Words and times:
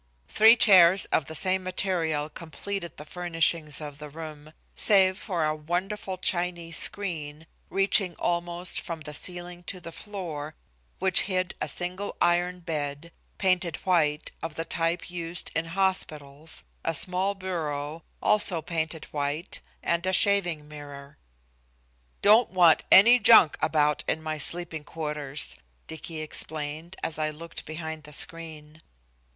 Three 0.27 0.55
chairs 0.55 1.05
of 1.13 1.25
the 1.27 1.35
same 1.35 1.61
material 1.63 2.27
completed 2.27 2.97
the 2.97 3.05
furnishings 3.05 3.79
of 3.79 3.99
the 3.99 4.09
room, 4.09 4.51
save 4.75 5.15
for 5.15 5.45
a 5.45 5.55
wonderful 5.55 6.17
Chinese 6.17 6.75
screen 6.77 7.45
reaching 7.69 8.15
almost 8.15 8.79
from 8.81 9.01
the 9.01 9.13
ceiling 9.13 9.61
to 9.65 9.79
the 9.79 9.91
floor, 9.91 10.55
which 10.97 11.21
hid 11.29 11.53
a 11.61 11.67
single 11.67 12.15
iron 12.19 12.61
bed, 12.61 13.11
painted 13.37 13.75
white, 13.85 14.31
of 14.41 14.55
the 14.55 14.65
type 14.65 15.11
used 15.11 15.51
in 15.55 15.65
hospitals, 15.65 16.63
a 16.83 16.95
small 16.95 17.35
bureau, 17.35 18.01
also 18.23 18.59
painted 18.59 19.05
white, 19.13 19.61
and 19.83 20.07
a 20.07 20.13
shaving 20.13 20.67
mirror. 20.67 21.19
"Don't 22.23 22.49
want 22.49 22.83
any 22.91 23.19
junk 23.19 23.55
about 23.61 24.03
my 24.17 24.39
sleeping 24.39 24.83
quarters," 24.83 25.57
Dicky 25.85 26.21
explained, 26.23 26.95
as 27.03 27.19
I 27.19 27.29
looked 27.29 27.67
behind 27.67 28.01
the 28.05 28.13
screen. 28.13 28.81